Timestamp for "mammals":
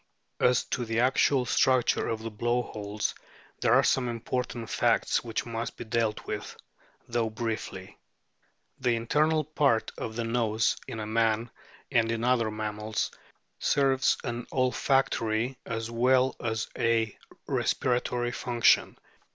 12.49-13.11